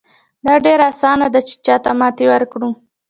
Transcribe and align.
دا 0.45 0.53
ډېره 0.65 0.85
اسانه 0.91 1.27
ده 1.33 1.39
چې 1.47 1.53
چاته 1.65 1.91
ماتې 1.99 2.25
ورکړو. 2.29 2.69